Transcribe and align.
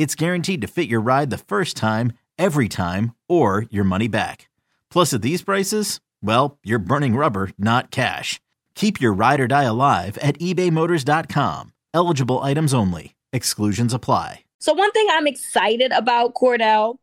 it's 0.00 0.14
guaranteed 0.14 0.62
to 0.62 0.66
fit 0.66 0.88
your 0.88 1.02
ride 1.02 1.28
the 1.28 1.36
first 1.36 1.76
time, 1.76 2.14
every 2.38 2.70
time, 2.70 3.14
or 3.28 3.66
your 3.68 3.84
money 3.84 4.08
back. 4.08 4.48
Plus, 4.88 5.12
at 5.12 5.20
these 5.20 5.42
prices, 5.42 6.00
well, 6.22 6.58
you're 6.64 6.78
burning 6.78 7.16
rubber, 7.16 7.50
not 7.58 7.90
cash. 7.90 8.40
Keep 8.74 8.98
your 8.98 9.12
ride 9.12 9.40
or 9.40 9.46
die 9.46 9.64
alive 9.64 10.16
at 10.22 10.38
ebaymotors.com. 10.38 11.74
Eligible 11.92 12.38
items 12.38 12.72
only. 12.72 13.14
Exclusions 13.34 13.92
apply. 13.92 14.44
So 14.58 14.72
one 14.72 14.90
thing 14.92 15.06
I'm 15.10 15.26
excited 15.26 15.92
about, 15.92 16.32
Cordell, 16.32 16.96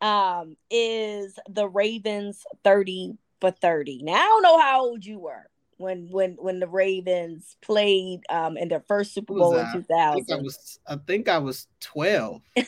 um, 0.00 0.56
is 0.70 1.40
the 1.48 1.66
Ravens 1.66 2.44
30 2.62 3.18
for 3.40 3.50
30. 3.50 4.04
Now 4.04 4.14
I 4.14 4.24
don't 4.24 4.42
know 4.42 4.60
how 4.60 4.84
old 4.84 5.04
you 5.04 5.18
were 5.18 5.48
when 5.78 6.08
when 6.10 6.36
when 6.38 6.60
the 6.60 6.66
Ravens 6.66 7.56
played 7.62 8.20
um 8.30 8.56
in 8.56 8.68
their 8.68 8.82
first 8.88 9.12
Super 9.12 9.34
Bowl 9.34 9.56
in 9.56 9.66
2000. 9.72 9.88
I 9.90 10.14
think 10.14 10.30
I 10.30 10.36
was 10.36 10.78
I 10.86 10.96
think 10.96 11.28
I 11.28 11.38
was 11.38 11.66
12. 11.80 12.40
so 12.56 12.64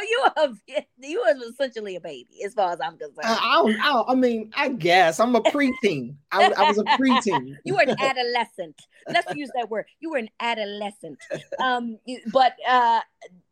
you 0.00 0.26
were 0.36 0.52
you 0.98 1.20
were 1.20 1.48
essentially 1.50 1.96
a 1.96 2.00
baby 2.00 2.42
as 2.44 2.54
far 2.54 2.72
as 2.72 2.80
I'm 2.80 2.96
concerned. 2.98 3.24
I, 3.24 3.34
I, 3.34 3.76
I, 3.82 4.12
I 4.12 4.14
mean, 4.14 4.50
I 4.56 4.68
guess 4.68 5.20
I'm 5.20 5.34
a 5.36 5.42
preteen. 5.42 6.16
I, 6.32 6.52
I 6.56 6.62
was 6.64 6.78
a 6.78 6.84
preteen. 6.84 7.54
you 7.64 7.74
were 7.74 7.82
an 7.82 7.96
adolescent. 8.00 8.80
Let's 9.08 9.34
use 9.34 9.50
that 9.56 9.70
word. 9.70 9.86
You 10.00 10.10
were 10.10 10.18
an 10.18 10.30
adolescent. 10.40 11.18
Um 11.60 11.98
but 12.32 12.54
uh 12.68 13.00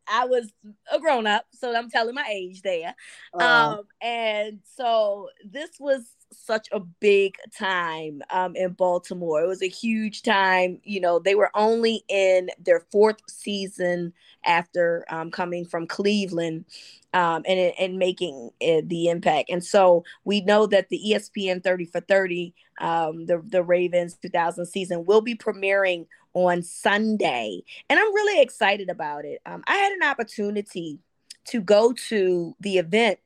I 0.08 0.27
was 0.27 0.52
a 0.92 1.00
grown 1.00 1.27
up, 1.27 1.47
so 1.52 1.74
I'm 1.74 1.91
telling 1.91 2.14
my 2.14 2.27
age 2.30 2.62
there. 2.62 2.94
Uh, 3.34 3.44
um, 3.78 3.80
and 4.00 4.61
so 4.77 5.28
this 5.44 5.70
was 5.80 6.16
such 6.32 6.69
a 6.72 6.80
big 6.80 7.36
time 7.56 8.22
um, 8.30 8.56
in 8.56 8.72
Baltimore. 8.72 9.42
It 9.42 9.48
was 9.48 9.62
a 9.62 9.69
huge 9.69 10.22
time. 10.22 10.80
You 10.84 11.00
know, 11.00 11.18
they 11.18 11.34
were 11.34 11.50
only 11.55 12.05
in 12.08 12.50
their 12.58 12.80
fourth 12.92 13.18
season 13.28 14.12
after 14.44 15.05
um, 15.08 15.30
coming 15.30 15.64
from 15.64 15.86
Cleveland 15.86 16.64
um, 17.12 17.42
and, 17.46 17.72
and 17.78 17.98
making 17.98 18.50
it, 18.60 18.88
the 18.88 19.08
impact. 19.08 19.50
And 19.50 19.64
so 19.64 20.05
we 20.24 20.41
know 20.41 20.66
that 20.66 20.88
the 20.88 21.00
ESPN 21.08 21.62
30 21.62 21.86
for 21.86 22.00
30, 22.00 22.55
um, 22.80 23.27
the, 23.27 23.42
the 23.46 23.62
Ravens 23.62 24.14
2000 24.22 24.66
season, 24.66 25.05
will 25.05 25.22
be 25.22 25.34
premiering 25.34 26.06
on 26.34 26.62
Sunday. 26.62 27.62
And 27.89 27.98
I'm 27.98 28.14
really 28.14 28.42
excited 28.42 28.90
about 28.90 29.24
it. 29.24 29.40
Um, 29.46 29.64
I 29.67 29.77
had 29.77 29.92
an 29.92 30.02
opportunity 30.02 30.98
to 31.46 31.61
go 31.61 31.92
to 32.08 32.55
the 32.61 32.78
event 32.78 33.18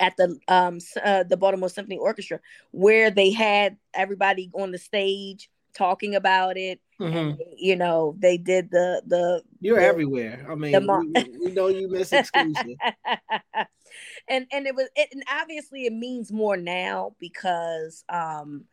at 0.00 0.16
the 0.16 0.36
um 0.48 0.78
uh, 1.04 1.22
the 1.22 1.36
Baltimore 1.36 1.68
Symphony 1.68 1.98
Orchestra 1.98 2.40
where 2.72 3.10
they 3.10 3.30
had 3.30 3.76
everybody 3.94 4.50
on 4.54 4.72
the 4.72 4.78
stage 4.78 5.48
talking 5.74 6.14
about 6.14 6.56
it. 6.56 6.80
Mm-hmm. 6.98 7.16
And, 7.16 7.38
you 7.56 7.76
know, 7.76 8.16
they 8.18 8.36
did 8.36 8.70
the 8.70 9.02
the. 9.06 9.42
You're 9.60 9.80
the, 9.80 9.86
everywhere. 9.86 10.46
I 10.50 10.54
mean, 10.54 10.84
mar- 10.84 11.00
we, 11.00 11.38
we, 11.44 11.52
know 11.52 11.68
you 11.68 11.88
miss 11.88 12.12
exclusive. 12.12 12.76
and 14.28 14.46
and 14.52 14.66
it 14.66 14.74
was 14.74 14.88
it, 14.96 15.08
and 15.12 15.22
obviously 15.30 15.86
it 15.86 15.92
means 15.92 16.32
more 16.32 16.56
now 16.56 17.14
because 17.18 18.04
um 18.08 18.64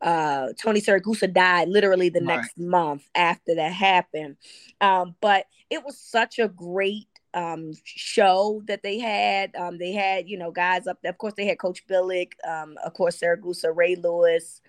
uh 0.00 0.48
Tony 0.60 0.80
Siragusa 0.80 1.32
died 1.32 1.68
literally 1.68 2.08
the 2.08 2.20
right. 2.20 2.36
next 2.36 2.58
month 2.58 3.08
after 3.14 3.54
that 3.54 3.72
happened. 3.72 4.36
Um, 4.80 5.14
but 5.20 5.46
it 5.70 5.84
was 5.84 5.98
such 5.98 6.38
a 6.38 6.48
great 6.48 7.08
um, 7.36 7.72
show 7.84 8.62
that 8.66 8.82
they 8.82 8.98
had. 8.98 9.54
Um, 9.54 9.78
they 9.78 9.92
had, 9.92 10.28
you 10.28 10.38
know, 10.38 10.50
guys 10.50 10.86
up 10.86 10.98
there. 11.02 11.10
Of 11.10 11.18
course, 11.18 11.34
they 11.36 11.46
had 11.46 11.58
Coach 11.58 11.86
Billick, 11.86 12.32
um, 12.48 12.76
of 12.84 12.94
course, 12.94 13.20
Siragusa, 13.20 13.76
Ray 13.76 13.94
Lewis. 13.94 14.62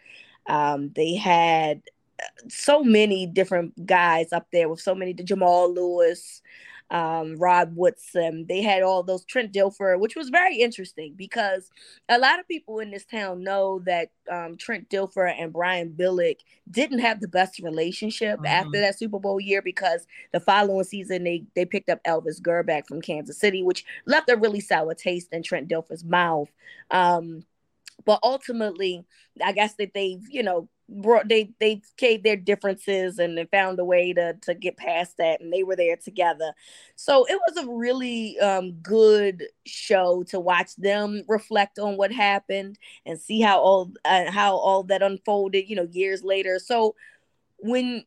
Um, 0.48 0.92
they 0.94 1.16
had 1.16 1.82
uh, 2.22 2.50
so 2.50 2.84
many 2.84 3.26
different 3.26 3.86
guys 3.86 4.34
up 4.34 4.48
there 4.52 4.68
with 4.68 4.82
so 4.82 4.94
many, 4.94 5.14
Jamal 5.14 5.74
Lewis 5.74 6.42
um, 6.90 7.36
Rod 7.38 7.76
Woodson. 7.76 8.46
They 8.48 8.62
had 8.62 8.84
all 8.84 9.04
those 9.04 9.26
Trent 9.26 9.52
Dilfer, 9.52 10.00
which 10.00 10.16
was 10.16 10.30
very 10.30 10.58
interesting 10.58 11.14
because 11.16 11.70
a 12.08 12.18
lot 12.18 12.40
of 12.40 12.48
people 12.48 12.80
in 12.80 12.92
this 12.92 13.06
town 13.06 13.44
know 13.44 13.80
that 13.86 14.12
um, 14.32 14.58
Trent 14.58 14.90
Dilfer 14.90 15.34
and 15.38 15.52
Brian 15.52 15.90
Billick 15.90 16.40
didn't 16.70 17.00
have 17.00 17.20
the 17.20 17.28
best 17.28 17.60
relationship 17.60 18.38
mm-hmm. 18.38 18.46
after 18.46 18.80
that 18.80 18.98
Super 18.98 19.20
Bowl 19.20 19.40
year 19.40 19.62
because 19.62 20.08
the 20.32 20.40
following 20.40 20.84
season 20.84 21.24
they 21.24 21.44
they 21.56 21.66
picked 21.66 21.90
up 21.90 22.04
Elvis 22.06 22.42
Grbac 22.42 22.88
from 22.88 23.02
Kansas 23.02 23.40
City, 23.40 23.64
which 23.64 23.86
left 24.06 24.30
a 24.30 24.38
really 24.38 24.62
sour 24.62 24.94
taste 24.94 25.30
in 25.32 25.44
Trent 25.44 25.70
Dilfer's 25.70 26.04
mouth. 26.04 26.50
Um, 26.92 27.44
but 28.06 28.20
ultimately, 28.24 29.06
I 29.44 29.52
guess 29.52 29.74
that 29.76 29.94
they've 29.94 30.24
you 30.30 30.44
know 30.44 30.70
brought 30.90 31.28
they 31.28 31.52
they 31.60 31.82
caved 31.98 32.24
their 32.24 32.38
differences 32.38 33.20
and 33.20 33.38
they 33.38 33.46
found 33.46 33.78
a 33.80 33.86
way 33.86 34.14
to 34.14 34.34
to 34.42 34.54
get 34.54 34.78
past 34.78 35.18
that 35.18 35.42
and 35.42 35.52
they 35.52 35.64
were 35.64 35.76
there 35.76 35.98
together 35.98 36.54
so 36.96 37.26
it 37.26 37.40
was 37.48 37.58
a 37.58 37.70
really 37.70 38.40
um, 38.40 38.72
good 38.82 39.44
show 39.66 40.24
to 40.24 40.40
watch 40.40 40.76
them 40.78 41.24
reflect 41.28 41.78
on 41.78 41.98
what 41.98 42.12
happened 42.12 42.80
and 43.06 43.20
see 43.20 43.42
how 43.42 43.60
all 43.60 43.92
uh, 44.06 44.32
how 44.32 44.56
all 44.56 44.84
that 44.84 45.04
unfolded 45.04 45.68
you 45.68 45.76
know 45.76 45.88
years 45.92 46.24
later 46.24 46.58
so 46.58 46.96
when 47.60 48.04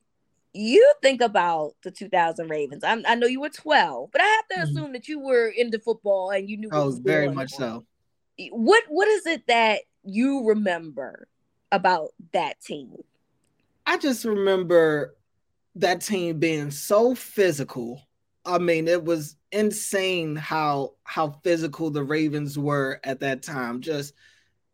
you 0.52 0.94
think 1.00 1.20
about 1.20 1.74
the 1.84 1.92
2000 1.92 2.48
Ravens. 2.48 2.82
I'm, 2.82 3.04
i 3.06 3.14
know 3.14 3.28
you 3.28 3.40
were 3.40 3.50
12, 3.50 4.10
but 4.10 4.20
I 4.20 4.24
have 4.24 4.48
to 4.48 4.54
mm-hmm. 4.54 4.78
assume 4.78 4.92
that 4.94 5.06
you 5.06 5.20
were 5.20 5.46
into 5.46 5.78
football 5.78 6.30
and 6.30 6.50
you 6.50 6.56
knew. 6.56 6.70
Oh, 6.72 6.90
very 6.90 7.30
much 7.30 7.52
so. 7.52 7.84
What 8.50 8.82
What 8.88 9.06
is 9.06 9.26
it 9.26 9.46
that 9.46 9.82
you 10.02 10.44
remember 10.48 11.28
about 11.72 12.10
that 12.32 12.60
team? 12.60 12.96
I 13.86 13.98
just 13.98 14.24
remember 14.24 15.16
that 15.76 16.00
team 16.00 16.38
being 16.38 16.70
so 16.70 17.14
physical. 17.14 18.02
I 18.44 18.58
mean, 18.58 18.88
it 18.88 19.04
was 19.04 19.36
insane 19.52 20.36
how 20.36 20.94
how 21.04 21.30
physical 21.42 21.90
the 21.90 22.04
Ravens 22.04 22.58
were 22.58 23.00
at 23.04 23.20
that 23.20 23.42
time. 23.42 23.80
Just 23.80 24.14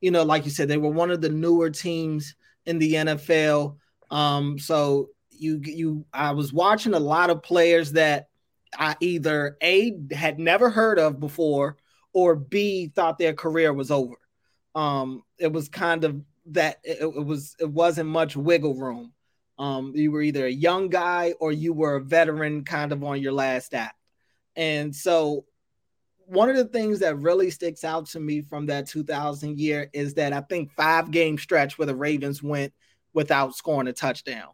you 0.00 0.10
know, 0.10 0.22
like 0.22 0.44
you 0.44 0.50
said, 0.50 0.68
they 0.68 0.76
were 0.76 0.90
one 0.90 1.10
of 1.10 1.20
the 1.20 1.28
newer 1.28 1.70
teams 1.70 2.34
in 2.66 2.78
the 2.78 2.94
NFL. 2.94 3.76
Um, 4.10 4.58
so 4.58 5.10
you 5.30 5.60
you 5.64 6.04
I 6.12 6.32
was 6.32 6.52
watching 6.52 6.94
a 6.94 7.00
lot 7.00 7.30
of 7.30 7.42
players 7.42 7.92
that 7.92 8.28
I 8.78 8.96
either 9.00 9.56
A 9.62 9.98
had 10.12 10.38
never 10.38 10.70
heard 10.70 10.98
of 10.98 11.20
before 11.20 11.76
or 12.12 12.34
B 12.34 12.88
thought 12.88 13.18
their 13.18 13.34
career 13.34 13.72
was 13.72 13.90
over. 13.90 14.16
Um, 14.74 15.22
it 15.38 15.52
was 15.52 15.68
kind 15.68 16.04
of 16.04 16.20
that 16.48 16.78
it, 16.84 17.02
it 17.02 17.24
was 17.24 17.56
it 17.58 17.70
wasn't 17.70 18.08
much 18.08 18.36
wiggle 18.36 18.74
room. 18.74 19.12
Um, 19.58 19.92
you 19.94 20.12
were 20.12 20.22
either 20.22 20.46
a 20.46 20.50
young 20.50 20.88
guy 20.88 21.34
or 21.40 21.50
you 21.50 21.72
were 21.72 21.96
a 21.96 22.00
veteran, 22.00 22.64
kind 22.64 22.92
of 22.92 23.02
on 23.02 23.20
your 23.20 23.32
last 23.32 23.74
act. 23.74 23.96
And 24.54 24.94
so, 24.94 25.44
one 26.26 26.50
of 26.50 26.56
the 26.56 26.64
things 26.64 26.98
that 27.00 27.18
really 27.18 27.50
sticks 27.50 27.84
out 27.84 28.06
to 28.06 28.20
me 28.20 28.42
from 28.42 28.66
that 28.66 28.88
2000 28.88 29.58
year 29.58 29.88
is 29.92 30.14
that 30.14 30.32
I 30.32 30.40
think 30.40 30.72
five 30.72 31.10
game 31.10 31.38
stretch 31.38 31.78
where 31.78 31.86
the 31.86 31.94
Ravens 31.94 32.42
went 32.42 32.72
without 33.12 33.54
scoring 33.54 33.88
a 33.88 33.92
touchdown, 33.92 34.48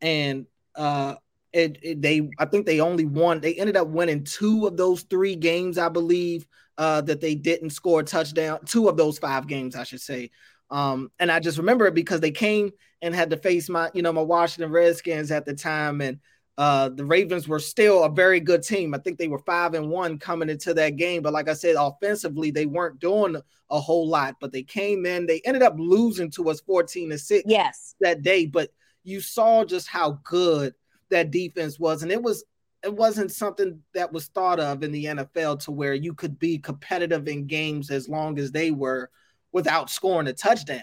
and 0.00 0.46
uh, 0.74 1.16
it, 1.52 1.78
it, 1.82 2.02
they 2.02 2.30
I 2.38 2.46
think 2.46 2.66
they 2.66 2.80
only 2.80 3.04
won. 3.04 3.40
They 3.40 3.54
ended 3.54 3.76
up 3.76 3.88
winning 3.88 4.24
two 4.24 4.66
of 4.66 4.76
those 4.76 5.02
three 5.02 5.36
games, 5.36 5.78
I 5.78 5.88
believe, 5.88 6.46
uh, 6.78 7.02
that 7.02 7.20
they 7.20 7.34
didn't 7.34 7.70
score 7.70 8.00
a 8.00 8.04
touchdown. 8.04 8.60
Two 8.64 8.88
of 8.88 8.96
those 8.96 9.18
five 9.18 9.46
games, 9.46 9.76
I 9.76 9.84
should 9.84 10.00
say. 10.00 10.30
Um, 10.72 11.12
and 11.20 11.30
I 11.30 11.38
just 11.38 11.58
remember 11.58 11.86
it 11.86 11.94
because 11.94 12.20
they 12.20 12.30
came 12.30 12.72
and 13.02 13.14
had 13.14 13.30
to 13.30 13.36
face 13.36 13.68
my, 13.68 13.90
you 13.94 14.02
know, 14.02 14.12
my 14.12 14.22
Washington 14.22 14.72
Redskins 14.72 15.30
at 15.30 15.44
the 15.44 15.54
time, 15.54 16.00
and 16.00 16.18
uh, 16.58 16.88
the 16.88 17.04
Ravens 17.04 17.46
were 17.46 17.58
still 17.58 18.04
a 18.04 18.10
very 18.10 18.40
good 18.40 18.62
team. 18.62 18.94
I 18.94 18.98
think 18.98 19.18
they 19.18 19.28
were 19.28 19.38
five 19.38 19.74
and 19.74 19.88
one 19.88 20.18
coming 20.18 20.48
into 20.50 20.74
that 20.74 20.96
game. 20.96 21.22
But 21.22 21.32
like 21.32 21.48
I 21.48 21.54
said, 21.54 21.76
offensively, 21.78 22.50
they 22.50 22.66
weren't 22.66 23.00
doing 23.00 23.36
a 23.70 23.80
whole 23.80 24.08
lot. 24.08 24.36
But 24.40 24.52
they 24.52 24.62
came 24.62 25.06
in, 25.06 25.26
they 25.26 25.40
ended 25.44 25.62
up 25.62 25.74
losing 25.78 26.30
to 26.32 26.50
us 26.50 26.60
14 26.60 27.10
to 27.10 27.18
6 27.18 27.44
yes. 27.46 27.94
that 28.00 28.22
day. 28.22 28.46
But 28.46 28.70
you 29.02 29.20
saw 29.20 29.64
just 29.64 29.88
how 29.88 30.20
good 30.24 30.74
that 31.10 31.30
defense 31.30 31.78
was. 31.78 32.02
And 32.02 32.12
it 32.12 32.22
was 32.22 32.44
it 32.84 32.92
wasn't 32.92 33.30
something 33.30 33.80
that 33.94 34.12
was 34.12 34.26
thought 34.26 34.58
of 34.58 34.82
in 34.82 34.90
the 34.90 35.04
NFL 35.04 35.60
to 35.60 35.70
where 35.70 35.94
you 35.94 36.14
could 36.14 36.38
be 36.38 36.58
competitive 36.58 37.28
in 37.28 37.46
games 37.46 37.90
as 37.90 38.08
long 38.08 38.38
as 38.40 38.50
they 38.50 38.72
were 38.72 39.08
without 39.52 39.90
scoring 39.90 40.26
a 40.26 40.32
touchdown. 40.32 40.82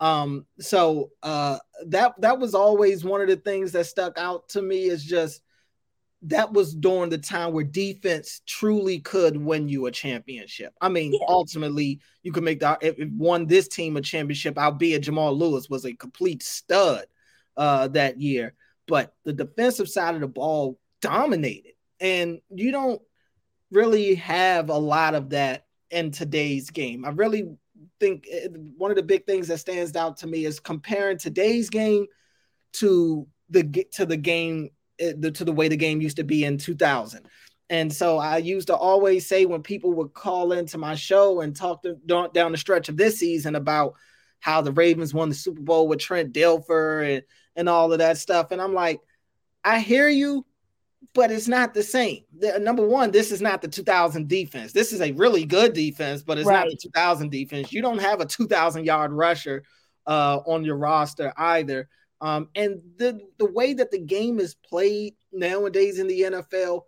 Um, 0.00 0.46
so 0.58 1.10
uh, 1.22 1.58
that 1.86 2.14
that 2.20 2.38
was 2.38 2.54
always 2.54 3.04
one 3.04 3.20
of 3.20 3.28
the 3.28 3.36
things 3.36 3.72
that 3.72 3.86
stuck 3.86 4.18
out 4.18 4.48
to 4.50 4.62
me 4.62 4.84
is 4.84 5.04
just 5.04 5.40
that 6.22 6.52
was 6.52 6.74
during 6.74 7.10
the 7.10 7.18
time 7.18 7.52
where 7.52 7.64
defense 7.64 8.40
truly 8.46 8.98
could 8.98 9.36
win 9.36 9.68
you 9.68 9.86
a 9.86 9.90
championship. 9.90 10.72
I 10.80 10.88
mean, 10.88 11.12
yeah. 11.12 11.26
ultimately, 11.28 12.00
you 12.22 12.32
could 12.32 12.44
make 12.44 12.60
the 12.60 12.78
if 12.80 12.96
won 13.12 13.46
this 13.46 13.68
team 13.68 13.96
a 13.96 14.00
championship, 14.00 14.58
albeit 14.58 15.02
Jamal 15.02 15.36
Lewis 15.36 15.68
was 15.68 15.84
a 15.84 15.92
complete 15.92 16.42
stud 16.42 17.04
uh, 17.56 17.88
that 17.88 18.20
year. 18.20 18.54
But 18.86 19.14
the 19.24 19.32
defensive 19.32 19.88
side 19.88 20.14
of 20.14 20.20
the 20.20 20.28
ball 20.28 20.78
dominated. 21.00 21.72
And 22.00 22.40
you 22.50 22.72
don't 22.72 23.00
really 23.70 24.16
have 24.16 24.70
a 24.70 24.78
lot 24.78 25.14
of 25.14 25.30
that 25.30 25.66
in 25.90 26.10
today's 26.10 26.70
game. 26.70 27.04
I 27.04 27.10
really 27.10 27.56
think 28.00 28.26
eh, 28.30 28.48
one 28.76 28.90
of 28.90 28.96
the 28.96 29.02
big 29.02 29.26
things 29.26 29.48
that 29.48 29.58
stands 29.58 29.94
out 29.96 30.16
to 30.18 30.26
me 30.26 30.44
is 30.44 30.60
comparing 30.60 31.18
today's 31.18 31.70
game 31.70 32.06
to 32.74 33.26
the 33.50 33.86
to 33.92 34.06
the 34.06 34.16
game 34.16 34.70
eh, 34.98 35.12
to 35.12 35.44
the 35.44 35.52
way 35.52 35.68
the 35.68 35.76
game 35.76 36.00
used 36.00 36.16
to 36.16 36.24
be 36.24 36.44
in 36.44 36.58
2000. 36.58 37.28
And 37.70 37.92
so 37.92 38.18
I 38.18 38.38
used 38.38 38.66
to 38.66 38.76
always 38.76 39.26
say 39.26 39.46
when 39.46 39.62
people 39.62 39.92
would 39.94 40.12
call 40.12 40.52
into 40.52 40.76
my 40.76 40.94
show 40.94 41.40
and 41.40 41.56
talk 41.56 41.82
to, 41.82 41.94
down 42.06 42.52
the 42.52 42.58
stretch 42.58 42.88
of 42.88 42.96
this 42.96 43.18
season 43.18 43.56
about 43.56 43.94
how 44.40 44.60
the 44.60 44.72
Ravens 44.72 45.14
won 45.14 45.30
the 45.30 45.34
Super 45.34 45.62
Bowl 45.62 45.88
with 45.88 46.00
Trent 46.00 46.34
Dilfer 46.34 47.16
and, 47.16 47.22
and 47.56 47.68
all 47.68 47.90
of 47.92 47.98
that 47.98 48.18
stuff. 48.18 48.50
And 48.50 48.60
I'm 48.60 48.74
like, 48.74 49.00
I 49.64 49.80
hear 49.80 50.08
you, 50.08 50.44
but 51.12 51.30
it's 51.30 51.48
not 51.48 51.74
the 51.74 51.82
same. 51.82 52.22
The, 52.38 52.58
number 52.58 52.86
one, 52.86 53.10
this 53.10 53.32
is 53.32 53.42
not 53.42 53.62
the 53.62 53.68
2000 53.68 54.28
defense. 54.28 54.72
This 54.72 54.92
is 54.92 55.00
a 55.00 55.12
really 55.12 55.44
good 55.44 55.72
defense, 55.72 56.22
but 56.22 56.38
it's 56.38 56.46
right. 56.46 56.64
not 56.64 56.70
the 56.70 56.76
2000 56.76 57.30
defense. 57.30 57.72
You 57.72 57.82
don't 57.82 58.00
have 58.00 58.20
a 58.20 58.26
2000 58.26 58.84
yard 58.84 59.12
rusher 59.12 59.64
uh, 60.06 60.40
on 60.46 60.64
your 60.64 60.76
roster 60.76 61.32
either. 61.36 61.88
Um, 62.20 62.48
and 62.54 62.80
the 62.96 63.20
the 63.38 63.50
way 63.50 63.74
that 63.74 63.90
the 63.90 63.98
game 63.98 64.38
is 64.38 64.54
played 64.54 65.14
nowadays 65.32 65.98
in 65.98 66.06
the 66.06 66.22
NFL, 66.22 66.82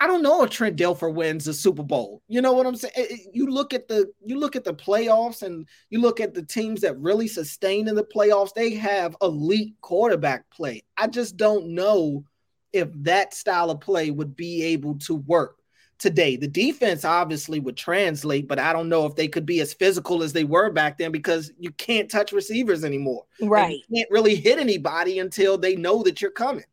I 0.00 0.06
don't 0.06 0.22
know 0.22 0.42
if 0.42 0.50
Trent 0.50 0.76
Dilfer 0.76 1.14
wins 1.14 1.44
the 1.44 1.54
Super 1.54 1.84
Bowl. 1.84 2.22
You 2.28 2.42
know 2.42 2.52
what 2.52 2.66
I'm 2.66 2.76
saying? 2.76 3.30
You 3.32 3.46
look 3.46 3.72
at 3.72 3.88
the 3.88 4.12
you 4.20 4.38
look 4.38 4.56
at 4.56 4.64
the 4.64 4.74
playoffs 4.74 5.42
and 5.42 5.66
you 5.90 6.00
look 6.00 6.20
at 6.20 6.34
the 6.34 6.42
teams 6.42 6.80
that 6.80 6.98
really 6.98 7.28
sustain 7.28 7.88
in 7.88 7.94
the 7.94 8.04
playoffs. 8.04 8.52
They 8.52 8.74
have 8.74 9.16
elite 9.22 9.74
quarterback 9.80 10.50
play. 10.50 10.82
I 10.96 11.06
just 11.06 11.36
don't 11.36 11.68
know 11.68 12.24
if 12.72 12.88
that 13.02 13.34
style 13.34 13.70
of 13.70 13.80
play 13.80 14.10
would 14.10 14.36
be 14.36 14.62
able 14.64 14.96
to 15.00 15.14
work 15.14 15.58
today. 16.02 16.36
The 16.36 16.48
defense 16.48 17.04
obviously 17.04 17.60
would 17.60 17.76
translate, 17.76 18.48
but 18.48 18.58
I 18.58 18.72
don't 18.72 18.88
know 18.88 19.06
if 19.06 19.14
they 19.14 19.28
could 19.28 19.46
be 19.46 19.60
as 19.60 19.72
physical 19.72 20.22
as 20.22 20.32
they 20.32 20.44
were 20.44 20.70
back 20.70 20.98
then 20.98 21.12
because 21.12 21.52
you 21.58 21.70
can't 21.70 22.10
touch 22.10 22.32
receivers 22.32 22.84
anymore. 22.84 23.24
Right. 23.40 23.78
you 23.88 23.98
can't 23.98 24.10
really 24.10 24.34
hit 24.34 24.58
anybody 24.58 25.20
until 25.20 25.56
they 25.56 25.76
know 25.76 26.02
that 26.02 26.20
you're 26.20 26.32
coming. 26.32 26.64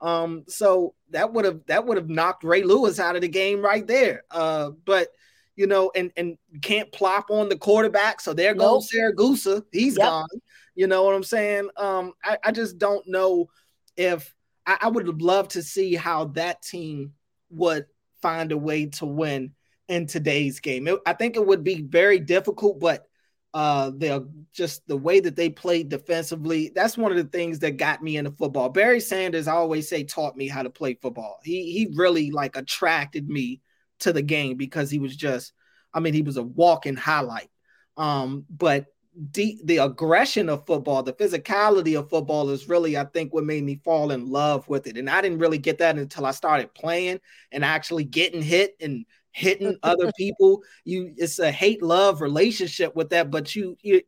Um, 0.00 0.44
so 0.48 0.94
that 1.10 1.32
would 1.32 1.44
have 1.44 1.60
that 1.66 1.84
would 1.84 1.96
have 1.96 2.08
knocked 2.08 2.44
Ray 2.44 2.62
Lewis 2.62 2.98
out 2.98 3.16
of 3.16 3.22
the 3.22 3.28
game 3.28 3.60
right 3.60 3.86
there. 3.86 4.22
Uh, 4.30 4.70
but 4.84 5.08
you 5.54 5.66
know, 5.66 5.90
and 5.94 6.12
and 6.16 6.38
can't 6.62 6.90
plop 6.92 7.30
on 7.30 7.48
the 7.48 7.58
quarterback. 7.58 8.20
So 8.20 8.32
there 8.32 8.54
goes 8.54 8.88
nope. 8.94 9.16
Siragusa. 9.16 9.64
He's 9.72 9.98
yep. 9.98 10.06
gone. 10.06 10.28
You 10.76 10.86
know 10.86 11.02
what 11.02 11.14
I'm 11.14 11.24
saying? 11.24 11.68
Um, 11.76 12.12
I, 12.24 12.38
I 12.44 12.52
just 12.52 12.78
don't 12.78 13.06
know 13.08 13.50
if 13.96 14.32
I, 14.68 14.76
I 14.82 14.88
would 14.88 15.22
love 15.22 15.48
to 15.48 15.62
see 15.62 15.94
how 15.96 16.26
that 16.26 16.62
team 16.62 17.14
would 17.50 17.86
find 18.20 18.52
a 18.52 18.56
way 18.58 18.86
to 18.86 19.06
win 19.06 19.52
in 19.88 20.06
today's 20.06 20.60
game. 20.60 20.86
It, 20.86 21.00
I 21.06 21.14
think 21.14 21.36
it 21.36 21.46
would 21.46 21.64
be 21.64 21.82
very 21.82 22.20
difficult, 22.20 22.78
but 22.78 23.06
uh 23.54 23.88
the 23.96 24.30
just 24.52 24.86
the 24.88 24.96
way 24.96 25.20
that 25.20 25.34
they 25.34 25.48
played 25.48 25.88
defensively 25.88 26.70
that's 26.74 26.98
one 26.98 27.10
of 27.10 27.16
the 27.16 27.24
things 27.24 27.60
that 27.60 27.78
got 27.78 28.02
me 28.02 28.18
into 28.18 28.30
football. 28.30 28.68
Barry 28.68 29.00
sanders 29.00 29.48
I 29.48 29.52
always 29.54 29.88
say 29.88 30.04
taught 30.04 30.36
me 30.36 30.48
how 30.48 30.62
to 30.62 30.68
play 30.68 30.98
football. 31.00 31.38
He 31.42 31.72
he 31.72 31.88
really 31.94 32.30
like 32.30 32.56
attracted 32.56 33.26
me 33.26 33.62
to 34.00 34.12
the 34.12 34.20
game 34.20 34.58
because 34.58 34.90
he 34.90 34.98
was 34.98 35.16
just 35.16 35.54
i 35.94 35.98
mean 36.00 36.12
he 36.12 36.20
was 36.20 36.36
a 36.36 36.42
walking 36.42 36.94
highlight. 36.94 37.48
Um 37.96 38.44
but 38.50 38.84
the, 39.32 39.58
the 39.64 39.78
aggression 39.78 40.48
of 40.48 40.64
football, 40.64 41.02
the 41.02 41.12
physicality 41.12 41.98
of 41.98 42.08
football 42.08 42.50
is 42.50 42.68
really, 42.68 42.96
I 42.96 43.04
think, 43.04 43.32
what 43.32 43.44
made 43.44 43.64
me 43.64 43.80
fall 43.84 44.12
in 44.12 44.30
love 44.30 44.68
with 44.68 44.86
it. 44.86 44.96
And 44.96 45.10
I 45.10 45.20
didn't 45.20 45.40
really 45.40 45.58
get 45.58 45.78
that 45.78 45.98
until 45.98 46.24
I 46.24 46.30
started 46.30 46.72
playing 46.74 47.18
and 47.50 47.64
actually 47.64 48.04
getting 48.04 48.42
hit 48.42 48.76
and 48.80 49.04
hitting 49.32 49.76
other 49.82 50.12
people. 50.16 50.62
You, 50.84 51.14
it's 51.16 51.40
a 51.40 51.50
hate 51.50 51.82
love 51.82 52.20
relationship 52.20 52.94
with 52.94 53.10
that, 53.10 53.30
but 53.30 53.56
you, 53.56 53.76
you, 53.82 54.02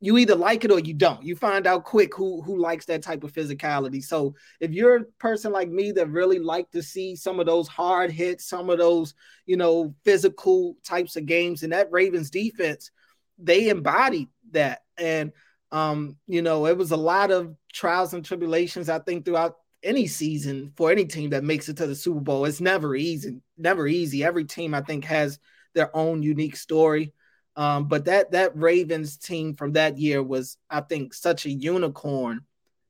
you 0.00 0.16
either 0.16 0.34
like 0.34 0.64
it 0.64 0.72
or 0.72 0.80
you 0.80 0.94
don't. 0.94 1.22
You 1.22 1.36
find 1.36 1.66
out 1.66 1.84
quick 1.84 2.14
who 2.14 2.42
who 2.42 2.58
likes 2.58 2.86
that 2.86 3.02
type 3.02 3.22
of 3.22 3.32
physicality. 3.32 4.02
So 4.02 4.34
if 4.58 4.72
you're 4.72 4.96
a 4.96 5.04
person 5.20 5.52
like 5.52 5.68
me 5.68 5.92
that 5.92 6.08
really 6.08 6.40
like 6.40 6.70
to 6.72 6.82
see 6.82 7.14
some 7.14 7.38
of 7.38 7.46
those 7.46 7.68
hard 7.68 8.10
hits, 8.10 8.46
some 8.46 8.68
of 8.68 8.78
those 8.78 9.14
you 9.46 9.56
know 9.56 9.94
physical 10.04 10.76
types 10.82 11.14
of 11.14 11.26
games, 11.26 11.62
and 11.62 11.72
that 11.72 11.92
Ravens 11.92 12.30
defense 12.30 12.90
they 13.38 13.68
embodied 13.68 14.28
that. 14.52 14.82
And 14.96 15.32
um, 15.70 16.16
you 16.26 16.42
know, 16.42 16.66
it 16.66 16.76
was 16.76 16.90
a 16.90 16.96
lot 16.96 17.30
of 17.30 17.56
trials 17.72 18.12
and 18.12 18.24
tribulations, 18.24 18.88
I 18.88 18.98
think, 18.98 19.24
throughout 19.24 19.56
any 19.82 20.06
season 20.06 20.72
for 20.76 20.92
any 20.92 21.04
team 21.06 21.30
that 21.30 21.44
makes 21.44 21.68
it 21.68 21.78
to 21.78 21.86
the 21.86 21.94
Super 21.94 22.20
Bowl. 22.20 22.44
It's 22.44 22.60
never 22.60 22.94
easy, 22.94 23.40
never 23.56 23.86
easy. 23.86 24.22
Every 24.22 24.44
team, 24.44 24.74
I 24.74 24.82
think, 24.82 25.04
has 25.06 25.38
their 25.74 25.94
own 25.96 26.22
unique 26.22 26.56
story. 26.56 27.12
Um, 27.56 27.88
but 27.88 28.06
that 28.06 28.32
that 28.32 28.56
Ravens 28.56 29.16
team 29.16 29.54
from 29.54 29.72
that 29.72 29.98
year 29.98 30.22
was, 30.22 30.56
I 30.70 30.80
think, 30.80 31.14
such 31.14 31.46
a 31.46 31.50
unicorn 31.50 32.42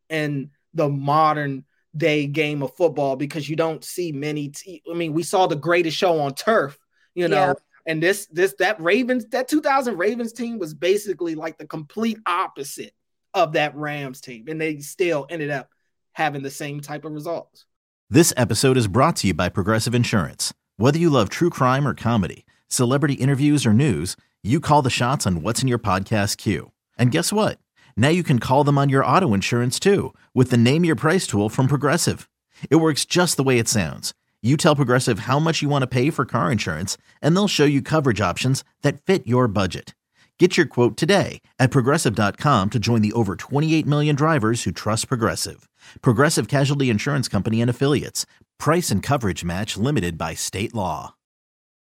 in 0.09 0.51
the 0.75 0.89
modern 0.89 1.65
day 1.97 2.27
game 2.27 2.63
of 2.63 2.75
football 2.75 3.17
because 3.17 3.49
you 3.49 3.57
don't 3.57 3.85
see 3.85 4.13
many. 4.13 4.49
Te- 4.49 4.83
I 4.91 4.95
mean, 4.95 5.13
we 5.13 5.23
saw 5.23 5.47
the 5.47 5.57
greatest 5.57 5.97
show 5.97 6.21
on 6.21 6.35
turf, 6.35 6.79
you 7.15 7.29
know, 7.29 7.49
yeah. 7.49 7.55
And 7.87 8.03
this 8.03 8.27
this 8.27 8.55
that 8.59 8.81
Ravens 8.81 9.27
that 9.27 9.49
2000 9.49 9.97
Ravens 9.97 10.33
team 10.33 10.59
was 10.59 10.75
basically 10.75 11.35
like 11.35 11.59
the 11.59 11.67
complete 11.67 12.19
opposite 12.27 12.95
of 13.35 13.53
that 13.55 13.75
Rams 13.75 14.21
team, 14.21 14.47
and 14.49 14.61
they 14.61 14.79
still 14.79 15.27
ended 15.31 15.51
up 15.51 15.71
having 16.13 16.43
the 16.43 16.51
same 16.51 16.81
type 16.81 17.05
of 17.05 17.13
results. 17.13 17.65
This 18.11 18.33
episode 18.37 18.77
is 18.77 18.89
brought 18.89 19.17
to 19.17 19.29
you 19.29 19.35
by 19.35 19.49
Progressive 19.49 19.95
Insurance. 19.95 20.53
Whether 20.77 20.99
you 20.99 21.11
love 21.11 21.29
true 21.29 21.51
crime 21.51 21.89
or 21.89 21.95
comedy, 21.95 22.45
celebrity 22.69 23.15
interviews 23.15 23.65
or 23.65 23.73
news, 23.73 24.17
you 24.43 24.61
call 24.61 24.83
the 24.83 24.91
shots 24.91 25.27
on 25.27 25.43
what's 25.43 25.63
in 25.63 25.69
your 25.69 25.79
podcast 25.79 26.37
queue. 26.37 26.73
And 26.99 27.11
guess 27.11 27.33
what? 27.33 27.59
Now 27.97 28.09
you 28.09 28.23
can 28.23 28.39
call 28.39 28.65
them 28.65 28.77
on 28.79 28.89
your 28.89 29.05
auto 29.05 29.33
insurance 29.35 29.81
too 29.81 30.13
with 30.35 30.51
the 30.51 30.57
Name 30.57 30.85
Your 30.85 30.97
Price 30.97 31.27
tool 31.27 31.49
from 31.49 31.69
Progressive. 31.69 32.29
It 32.69 32.77
works 32.77 33.05
just 33.05 33.37
the 33.37 33.43
way 33.43 33.59
it 33.59 33.69
sounds 33.69 34.13
you 34.43 34.57
tell 34.57 34.75
Progressive 34.75 35.21
how 35.21 35.39
much 35.39 35.63
you 35.63 35.69
want 35.69 35.83
to 35.83 35.87
pay 35.87 36.11
for 36.11 36.25
car 36.25 36.51
insurance, 36.51 36.99
and 37.21 37.37
they'll 37.37 37.47
show 37.47 37.65
you 37.65 37.81
coverage 37.81 38.21
options 38.21 38.65
that 38.83 39.01
fit 39.01 39.25
your 39.25 39.47
budget. 39.47 39.95
Get 40.39 40.57
your 40.57 40.67
quote 40.67 40.97
today 40.97 41.41
at 41.61 41.71
progressive.com 41.71 42.71
to 42.71 42.79
join 42.81 43.01
the 43.01 43.13
over 43.13 43.37
28 43.37 43.87
million 43.87 44.17
drivers 44.17 44.65
who 44.65 44.73
trust 44.73 45.07
Progressive. 45.07 45.69
Progressive 46.01 46.49
Casualty 46.49 46.91
Insurance 46.91 47.29
Company 47.29 47.61
and 47.61 47.71
Affiliates. 47.71 48.27
Price 48.59 48.91
and 48.91 49.05
coverage 49.05 49.45
match 49.45 49.77
limited 49.77 50.19
by 50.19 50.35
state 50.35 50.75
law. 50.75 51.15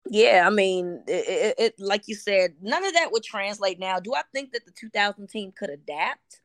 Yeah, 0.09 0.43
I 0.45 0.49
mean, 0.49 1.03
it, 1.07 1.25
it, 1.29 1.55
it, 1.57 1.73
like 1.79 2.09
you 2.09 2.15
said, 2.15 2.55
none 2.61 2.83
of 2.83 2.91
that 2.95 3.13
would 3.13 3.23
translate 3.23 3.79
now. 3.79 4.01
Do 4.01 4.13
I 4.13 4.23
think 4.33 4.51
that 4.51 4.65
the 4.65 4.71
2000 4.71 5.27
team 5.29 5.53
could 5.55 5.69
adapt? 5.69 6.41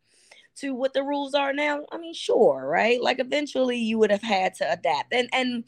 To 0.61 0.75
what 0.75 0.93
the 0.95 1.03
rules 1.03 1.35
are 1.35 1.53
now? 1.53 1.85
I 1.93 1.99
mean, 1.99 2.15
sure, 2.15 2.67
right? 2.67 3.01
Like 3.03 3.19
eventually 3.19 3.79
you 3.79 3.99
would 3.99 4.11
have 4.11 4.23
had 4.23 4.55
to 4.57 4.73
adapt. 4.73 5.13
And 5.13 5.29
and 5.33 5.65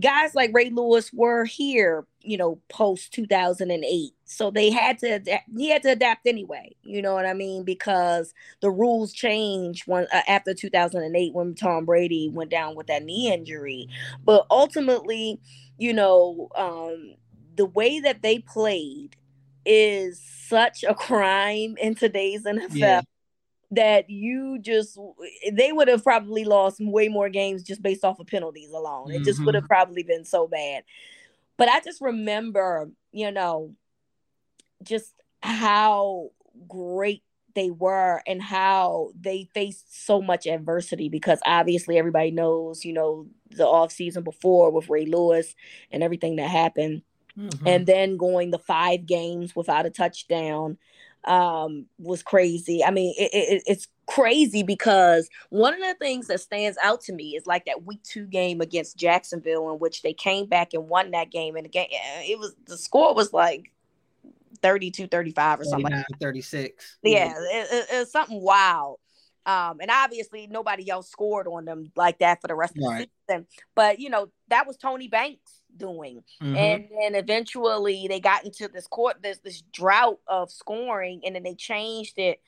guys 0.00 0.34
like 0.34 0.50
Ray 0.54 0.70
Lewis 0.70 1.12
were 1.12 1.44
here, 1.44 2.06
you 2.22 2.36
know, 2.36 2.58
post 2.68 3.12
2008. 3.12 4.10
So 4.24 4.50
they 4.50 4.70
had 4.70 4.98
to 5.00 5.14
adapt. 5.14 5.44
He 5.56 5.68
had 5.68 5.82
to 5.82 5.90
adapt 5.92 6.26
anyway. 6.26 6.74
You 6.82 7.02
know 7.02 7.14
what 7.14 7.26
I 7.26 7.34
mean? 7.34 7.64
Because 7.64 8.32
the 8.60 8.70
rules 8.70 9.12
changed 9.12 9.84
when 9.86 10.06
uh, 10.12 10.22
after 10.28 10.54
2008 10.54 11.34
when 11.34 11.54
Tom 11.54 11.84
Brady 11.84 12.30
went 12.32 12.50
down 12.50 12.74
with 12.74 12.86
that 12.86 13.04
knee 13.04 13.32
injury. 13.32 13.88
But 14.24 14.46
ultimately, 14.50 15.40
you 15.78 15.92
know, 15.92 16.48
um 16.54 17.14
the 17.54 17.66
way 17.66 18.00
that 18.00 18.22
they 18.22 18.38
played 18.38 19.14
is 19.66 20.20
such 20.48 20.84
a 20.84 20.94
crime 20.94 21.76
in 21.78 21.94
today's 21.94 22.44
NFL. 22.44 22.68
Yeah 22.70 23.02
that 23.72 24.10
you 24.10 24.58
just 24.60 24.98
they 25.50 25.72
would 25.72 25.88
have 25.88 26.04
probably 26.04 26.44
lost 26.44 26.76
way 26.78 27.08
more 27.08 27.30
games 27.30 27.62
just 27.62 27.82
based 27.82 28.04
off 28.04 28.20
of 28.20 28.26
penalties 28.26 28.70
alone. 28.70 29.10
It 29.10 29.24
just 29.24 29.42
would 29.44 29.54
have 29.54 29.64
mm-hmm. 29.64 29.68
probably 29.68 30.02
been 30.02 30.24
so 30.24 30.46
bad. 30.46 30.84
But 31.56 31.68
I 31.68 31.80
just 31.80 32.00
remember, 32.00 32.90
you 33.12 33.30
know, 33.30 33.74
just 34.82 35.14
how 35.42 36.30
great 36.68 37.22
they 37.54 37.70
were 37.70 38.22
and 38.26 38.42
how 38.42 39.10
they 39.18 39.48
faced 39.54 40.06
so 40.06 40.20
much 40.20 40.46
adversity 40.46 41.08
because 41.08 41.40
obviously 41.46 41.98
everybody 41.98 42.30
knows, 42.30 42.84
you 42.84 42.92
know, 42.92 43.26
the 43.50 43.66
off 43.66 43.90
season 43.92 44.22
before 44.22 44.70
with 44.70 44.90
Ray 44.90 45.06
Lewis 45.06 45.54
and 45.90 46.02
everything 46.02 46.36
that 46.36 46.50
happened. 46.50 47.02
Mm-hmm. 47.38 47.66
And 47.66 47.86
then 47.86 48.16
going 48.18 48.50
the 48.50 48.58
five 48.58 49.06
games 49.06 49.56
without 49.56 49.86
a 49.86 49.90
touchdown 49.90 50.76
um 51.24 51.86
was 51.98 52.22
crazy. 52.22 52.82
I 52.84 52.90
mean, 52.90 53.14
it, 53.16 53.30
it, 53.32 53.62
it's 53.66 53.88
crazy 54.06 54.62
because 54.62 55.28
one 55.50 55.74
of 55.74 55.80
the 55.80 55.94
things 55.94 56.26
that 56.26 56.40
stands 56.40 56.76
out 56.82 57.00
to 57.02 57.12
me 57.12 57.36
is 57.36 57.46
like 57.46 57.64
that 57.66 57.84
week 57.84 58.02
two 58.02 58.26
game 58.26 58.60
against 58.60 58.96
Jacksonville 58.96 59.70
in 59.70 59.78
which 59.78 60.02
they 60.02 60.12
came 60.12 60.46
back 60.46 60.74
and 60.74 60.88
won 60.88 61.12
that 61.12 61.30
game 61.30 61.56
and 61.56 61.64
the 61.64 61.70
game 61.70 61.86
it 61.90 62.38
was 62.38 62.54
the 62.66 62.76
score 62.76 63.14
was 63.14 63.32
like 63.32 63.72
32 64.60 65.06
35 65.06 65.60
or 65.60 65.64
something 65.64 65.92
like 65.92 66.04
36 66.20 66.98
yeah 67.02 67.32
it, 67.36 67.68
it, 67.72 67.86
it's 67.90 68.12
something 68.12 68.40
wild. 68.40 68.98
Um 69.46 69.78
and 69.80 69.90
obviously 69.90 70.46
nobody 70.48 70.90
else 70.90 71.08
scored 71.08 71.46
on 71.46 71.64
them 71.64 71.90
like 71.96 72.18
that 72.18 72.40
for 72.40 72.48
the 72.48 72.54
rest 72.54 72.76
of 72.76 72.84
right. 72.84 73.08
the 73.26 73.34
season. 73.34 73.46
But 73.74 74.00
you 74.00 74.10
know 74.10 74.28
that 74.48 74.66
was 74.66 74.76
tony 74.76 75.08
banks 75.08 75.61
doing 75.76 76.22
mm-hmm. 76.42 76.56
and 76.56 76.88
then 77.00 77.14
eventually 77.14 78.06
they 78.08 78.20
got 78.20 78.44
into 78.44 78.68
this 78.68 78.86
court 78.86 79.16
this 79.22 79.38
this 79.38 79.62
drought 79.72 80.18
of 80.26 80.50
scoring 80.50 81.20
and 81.24 81.34
then 81.34 81.42
they 81.42 81.54
changed 81.54 82.18
it 82.18 82.40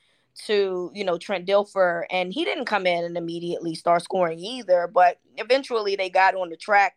to 0.45 0.91
you 0.93 1.03
know 1.03 1.17
Trent 1.17 1.47
Dilfer 1.47 2.03
and 2.09 2.33
he 2.33 2.43
didn't 2.43 2.65
come 2.65 2.85
in 2.85 3.03
and 3.05 3.17
immediately 3.17 3.73
start 3.75 4.03
scoring 4.03 4.39
either 4.39 4.89
but 4.93 5.19
eventually 5.37 5.95
they 5.95 6.09
got 6.09 6.35
on 6.35 6.49
the 6.49 6.57
track 6.57 6.95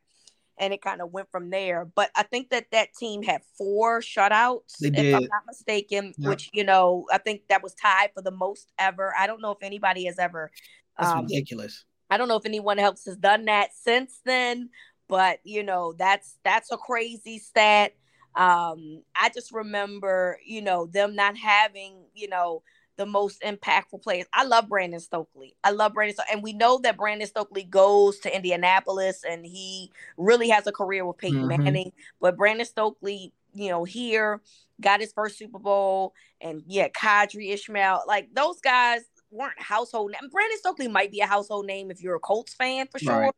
and 0.61 0.73
it 0.73 0.83
kind 0.83 1.01
of 1.01 1.13
went 1.13 1.31
from 1.31 1.51
there. 1.51 1.85
But 1.85 2.11
I 2.15 2.23
think 2.23 2.51
that 2.51 2.67
that 2.73 2.93
team 2.95 3.23
had 3.23 3.43
four 3.57 4.01
shutouts, 4.01 4.75
if 4.81 5.15
I'm 5.15 5.23
not 5.23 5.43
mistaken, 5.47 6.15
yep. 6.19 6.29
which 6.29 6.51
you 6.53 6.65
know 6.65 7.07
I 7.13 7.19
think 7.19 7.43
that 7.49 7.63
was 7.63 7.75
tied 7.75 8.11
for 8.15 8.23
the 8.23 8.31
most 8.31 8.73
ever. 8.79 9.15
I 9.19 9.27
don't 9.27 9.41
know 9.41 9.53
if 9.53 9.63
anybody 9.63 10.07
has 10.07 10.19
ever. 10.19 10.51
That's 10.99 11.11
um, 11.11 11.23
ridiculous. 11.23 11.85
I 12.11 12.17
don't 12.17 12.29
know 12.29 12.37
if 12.37 12.47
anyone 12.47 12.79
else 12.79 13.05
has 13.05 13.17
done 13.17 13.47
that 13.47 13.71
since 13.75 14.21
then, 14.25 14.71
but 15.09 15.41
you 15.45 15.63
know 15.63 15.95
that's 15.99 16.39
that's 16.45 16.73
a 16.73 16.77
crazy 16.77 17.39
stat. 17.39 17.95
Um, 18.35 19.03
I 19.17 19.31
just 19.35 19.53
remember, 19.53 20.39
you 20.45 20.63
know, 20.63 20.87
them 20.87 21.17
not 21.17 21.37
having, 21.37 22.05
you 22.15 22.29
know, 22.29 22.63
the 22.97 23.07
most 23.07 23.43
impactful 23.43 24.03
players. 24.03 24.27
I 24.33 24.45
love 24.45 24.69
Brandon 24.69 25.01
Stokley 25.01 25.57
I 25.65 25.71
love 25.71 25.95
Brandon, 25.95 26.17
and 26.31 26.43
we 26.43 26.53
know 26.53 26.79
that 26.83 26.97
Brandon 26.97 27.27
Stokley 27.27 27.65
goes 27.65 28.19
to 28.21 28.35
Indianapolis, 28.35 29.25
and 29.29 29.45
he 29.45 29.91
really 30.17 30.51
has 30.51 30.67
a 30.67 30.73
career 30.73 31.05
with 31.05 31.19
Peyton 31.19 31.49
mm-hmm. 31.49 31.65
Manning. 31.65 31.93
But 32.21 32.37
Brandon 32.37 32.67
Stokley 32.67 33.33
you 33.55 33.71
know, 33.71 33.85
here 33.85 34.41
got 34.81 35.01
his 35.01 35.13
first 35.13 35.39
Super 35.39 35.59
Bowl, 35.59 36.15
and 36.41 36.63
yeah, 36.67 36.89
Qadry 36.89 37.53
Ismail 37.53 38.03
like 38.07 38.29
those 38.35 38.61
guys 38.61 39.03
weren't 39.31 39.61
household. 39.61 40.13
Name. 40.13 40.31
Brandon 40.31 40.59
Stokley 40.59 40.89
might 40.89 41.11
be 41.11 41.21
a 41.21 41.27
household 41.27 41.67
name 41.67 41.91
if 41.91 42.03
you're 42.03 42.17
a 42.17 42.21
Colts 42.21 42.55
fan 42.55 42.87
for 42.91 42.99
sure, 42.99 43.19
right. 43.19 43.35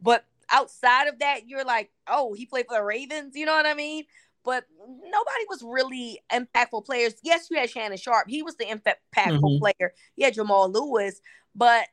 but 0.00 0.24
outside 0.50 1.08
of 1.08 1.18
that, 1.20 1.48
you're 1.48 1.64
like, 1.64 1.90
oh, 2.06 2.34
he 2.34 2.46
played 2.46 2.66
for 2.68 2.76
the 2.76 2.84
Ravens. 2.84 3.34
You 3.36 3.46
know 3.46 3.54
what 3.54 3.66
I 3.66 3.74
mean? 3.74 4.04
but 4.44 4.64
nobody 4.78 5.44
was 5.48 5.62
really 5.64 6.20
impactful 6.30 6.84
players. 6.84 7.14
Yes, 7.22 7.48
you 7.50 7.58
had 7.58 7.70
Shannon 7.70 7.96
Sharpe. 7.96 8.28
He 8.28 8.42
was 8.42 8.56
the 8.56 8.66
impactful 8.66 9.40
mm-hmm. 9.40 9.58
player. 9.58 9.94
You 10.16 10.26
had 10.26 10.34
Jamal 10.34 10.70
Lewis, 10.70 11.20
but 11.54 11.86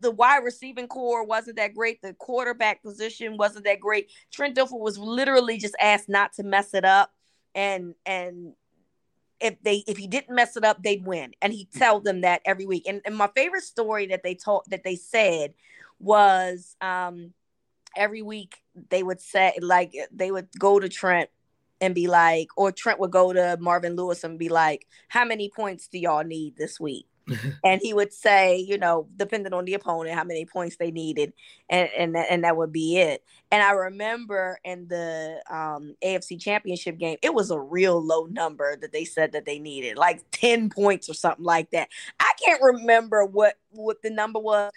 the 0.00 0.10
wide 0.10 0.44
receiving 0.44 0.88
corps 0.88 1.24
wasn't 1.24 1.56
that 1.56 1.74
great. 1.74 2.02
The 2.02 2.14
quarterback 2.14 2.82
position 2.82 3.36
wasn't 3.36 3.64
that 3.64 3.80
great. 3.80 4.10
Trent 4.32 4.56
Dilfer 4.56 4.78
was 4.78 4.98
literally 4.98 5.58
just 5.58 5.76
asked 5.80 6.08
not 6.08 6.32
to 6.34 6.42
mess 6.42 6.74
it 6.74 6.84
up. 6.84 7.12
And 7.54 7.94
and 8.04 8.54
if 9.40 9.62
they 9.62 9.84
if 9.86 9.96
he 9.96 10.06
didn't 10.06 10.34
mess 10.34 10.56
it 10.56 10.64
up, 10.64 10.82
they'd 10.82 11.06
win. 11.06 11.32
And 11.40 11.52
he 11.52 11.68
tell 11.74 12.00
them 12.00 12.22
that 12.22 12.42
every 12.44 12.66
week. 12.66 12.84
And, 12.86 13.00
and 13.04 13.16
my 13.16 13.30
favorite 13.34 13.62
story 13.62 14.06
that 14.06 14.22
they 14.22 14.34
told 14.34 14.64
that 14.68 14.84
they 14.84 14.96
said 14.96 15.54
was 16.00 16.76
um 16.80 17.32
every 17.96 18.22
week 18.22 18.62
they 18.90 19.02
would 19.02 19.20
say 19.20 19.52
like 19.60 19.94
they 20.12 20.30
would 20.30 20.48
go 20.58 20.78
to 20.78 20.88
Trent 20.88 21.30
and 21.80 21.94
be 21.94 22.06
like, 22.06 22.48
or 22.56 22.70
Trent 22.70 23.00
would 23.00 23.10
go 23.10 23.32
to 23.32 23.58
Marvin 23.60 23.96
Lewis 23.96 24.22
and 24.22 24.38
be 24.38 24.48
like, 24.48 24.86
how 25.08 25.24
many 25.24 25.50
points 25.50 25.88
do 25.88 25.98
y'all 25.98 26.22
need 26.22 26.56
this 26.56 26.78
week? 26.78 27.06
and 27.64 27.80
he 27.82 27.94
would 27.94 28.12
say, 28.12 28.56
you 28.56 28.78
know, 28.78 29.08
depending 29.16 29.52
on 29.52 29.64
the 29.64 29.74
opponent, 29.74 30.14
how 30.14 30.24
many 30.24 30.44
points 30.44 30.76
they 30.76 30.90
needed, 30.90 31.32
and 31.68 31.88
and 31.96 32.16
and 32.16 32.44
that 32.44 32.56
would 32.56 32.72
be 32.72 32.98
it. 32.98 33.22
And 33.50 33.62
I 33.62 33.72
remember 33.72 34.58
in 34.64 34.88
the 34.88 35.40
um, 35.48 35.94
AFC 36.04 36.40
Championship 36.40 36.98
game, 36.98 37.18
it 37.22 37.34
was 37.34 37.50
a 37.50 37.60
real 37.60 38.04
low 38.04 38.24
number 38.26 38.76
that 38.76 38.92
they 38.92 39.04
said 39.04 39.32
that 39.32 39.44
they 39.44 39.58
needed, 39.58 39.96
like 39.96 40.24
ten 40.32 40.68
points 40.68 41.08
or 41.08 41.14
something 41.14 41.44
like 41.44 41.70
that. 41.70 41.88
I 42.18 42.32
can't 42.44 42.62
remember 42.62 43.24
what 43.24 43.54
what 43.70 44.02
the 44.02 44.10
number 44.10 44.40
was, 44.40 44.72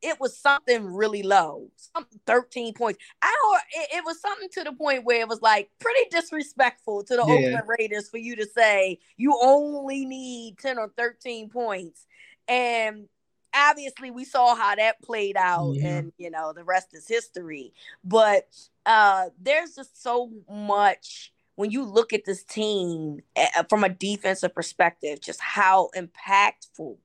it 0.00 0.20
was 0.20 0.38
something 0.38 0.84
really 0.84 1.22
low, 1.22 1.70
some 1.76 2.06
13 2.26 2.74
points. 2.74 2.98
I 3.20 3.34
it, 3.72 3.98
it, 3.98 4.04
was 4.04 4.20
something 4.20 4.48
to 4.50 4.64
the 4.64 4.72
point 4.72 5.04
where 5.04 5.20
it 5.20 5.28
was 5.28 5.42
like 5.42 5.70
pretty 5.78 6.08
disrespectful 6.10 7.04
to 7.04 7.16
the 7.16 7.24
yeah. 7.26 7.32
Oakland 7.32 7.68
Raiders 7.78 8.08
for 8.08 8.18
you 8.18 8.36
to 8.36 8.46
say 8.46 8.98
you 9.16 9.38
only 9.42 10.06
need 10.06 10.58
10 10.58 10.78
or 10.78 10.90
13 10.96 11.50
points. 11.50 12.06
And 12.46 13.08
obviously 13.54 14.10
we 14.10 14.24
saw 14.24 14.54
how 14.54 14.74
that 14.74 15.02
played 15.02 15.36
out 15.36 15.72
yeah. 15.72 15.96
and 15.96 16.12
you 16.18 16.30
know 16.30 16.52
the 16.52 16.64
rest 16.64 16.88
is 16.92 17.06
history. 17.06 17.72
But 18.04 18.48
uh 18.86 19.26
there's 19.40 19.74
just 19.74 20.02
so 20.02 20.30
much 20.50 21.32
when 21.56 21.72
you 21.72 21.84
look 21.84 22.12
at 22.12 22.24
this 22.24 22.44
team 22.44 23.18
uh, 23.34 23.64
from 23.68 23.82
a 23.82 23.88
defensive 23.88 24.54
perspective, 24.54 25.20
just 25.20 25.40
how 25.40 25.90
impactful 25.96 26.96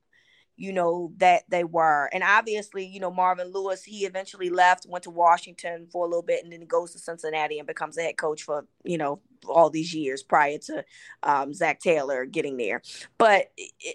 you 0.56 0.72
know 0.72 1.12
that 1.16 1.42
they 1.48 1.64
were 1.64 2.08
and 2.12 2.22
obviously 2.22 2.84
you 2.84 3.00
know 3.00 3.10
marvin 3.10 3.50
lewis 3.52 3.82
he 3.82 4.04
eventually 4.04 4.50
left 4.50 4.86
went 4.88 5.02
to 5.02 5.10
washington 5.10 5.86
for 5.90 6.04
a 6.04 6.08
little 6.08 6.22
bit 6.22 6.42
and 6.44 6.52
then 6.52 6.60
he 6.60 6.66
goes 6.66 6.92
to 6.92 6.98
cincinnati 6.98 7.58
and 7.58 7.66
becomes 7.66 7.96
the 7.96 8.02
head 8.02 8.16
coach 8.16 8.42
for 8.42 8.66
you 8.84 8.98
know 8.98 9.20
all 9.48 9.70
these 9.70 9.94
years 9.94 10.22
prior 10.22 10.58
to 10.58 10.84
um, 11.22 11.52
zac 11.52 11.80
taylor 11.80 12.24
getting 12.24 12.56
there 12.56 12.82
but 13.18 13.50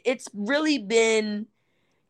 it's 0.05 0.27
really 0.33 0.77
been 0.77 1.45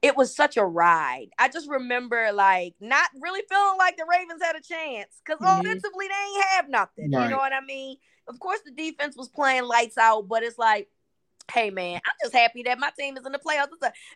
it 0.02 0.16
was 0.16 0.36
such 0.36 0.58
a 0.58 0.66
ride 0.66 1.28
i 1.38 1.48
just 1.48 1.70
remember 1.70 2.32
like 2.34 2.74
not 2.80 3.10
really 3.22 3.42
feeling 3.50 3.78
like 3.78 3.98
the 3.98 4.06
ravens 4.10 4.42
had 4.42 4.56
a 4.56 4.62
chance 4.62 5.22
because 5.24 5.40
mm-hmm. 5.40 5.62
offensively 5.62 6.08
they 6.08 6.38
ain't 6.38 6.46
have 6.52 6.70
nothing 6.70 7.12
right. 7.12 7.26
you 7.26 7.30
know 7.30 7.38
what 7.38 7.54
i 7.54 7.62
mean 7.62 7.98
of 8.28 8.40
course 8.40 8.60
the 8.66 8.72
defense 8.72 9.16
was 9.16 9.30
playing 9.30 9.66
lights 9.66 9.98
out 9.98 10.28
but 10.28 10.44
it's 10.44 10.58
like 10.58 10.90
hey 11.52 11.70
man, 11.70 11.96
I'm 11.96 12.16
just 12.24 12.36
happy 12.36 12.64
that 12.64 12.80
my 12.80 12.92
team 12.98 13.18
is 13.18 13.26
in 13.26 13.32
the 13.32 13.40
playoffs. 13.40 13.68